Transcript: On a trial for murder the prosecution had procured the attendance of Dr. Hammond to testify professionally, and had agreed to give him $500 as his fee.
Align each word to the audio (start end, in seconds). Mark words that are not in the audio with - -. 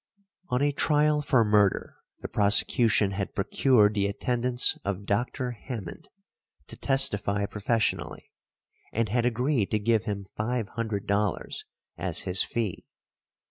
On 0.49 0.63
a 0.63 0.71
trial 0.71 1.21
for 1.21 1.45
murder 1.45 1.97
the 2.21 2.27
prosecution 2.27 3.11
had 3.11 3.35
procured 3.35 3.93
the 3.93 4.07
attendance 4.07 4.75
of 4.83 5.05
Dr. 5.05 5.51
Hammond 5.51 6.09
to 6.69 6.75
testify 6.75 7.45
professionally, 7.45 8.31
and 8.91 9.09
had 9.09 9.27
agreed 9.27 9.69
to 9.69 9.77
give 9.77 10.05
him 10.05 10.25
$500 10.35 11.65
as 11.99 12.21
his 12.21 12.41
fee. 12.41 12.87